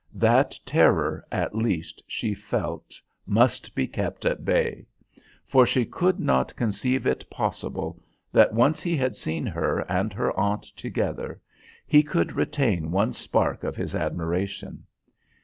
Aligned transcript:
That 0.15 0.57
terror, 0.65 1.23
at 1.31 1.53
least, 1.53 2.01
she 2.07 2.33
felt 2.33 2.99
must 3.27 3.75
be 3.75 3.85
kept 3.85 4.25
at 4.25 4.43
bay. 4.43 4.87
For 5.45 5.63
she 5.63 5.85
could 5.85 6.19
not 6.19 6.55
conceive 6.55 7.05
it 7.05 7.29
possible 7.29 8.01
that, 8.31 8.51
once 8.51 8.81
he 8.81 8.97
had 8.97 9.15
seen 9.15 9.45
her 9.45 9.81
and 9.81 10.11
her 10.11 10.35
aunt 10.35 10.63
together, 10.75 11.39
he 11.85 12.01
could 12.01 12.33
retain 12.35 12.89
one 12.89 13.13
spark 13.13 13.63
of 13.63 13.75
his 13.75 13.93
admiration. 13.93 14.87